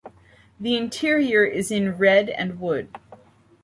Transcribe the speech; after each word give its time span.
The 0.59 0.77
interior 0.77 1.43
is 1.45 1.69
in 1.69 1.99
red 1.99 2.27
and 2.29 2.59
wood. 2.59 2.87